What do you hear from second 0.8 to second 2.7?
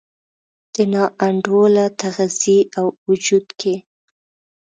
نا انډوله تغذیې